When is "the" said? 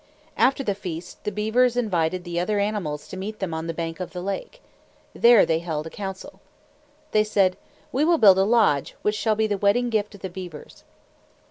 0.63-0.73, 1.25-1.31, 2.23-2.39, 3.67-3.71, 4.13-4.21, 9.45-9.59, 10.21-10.29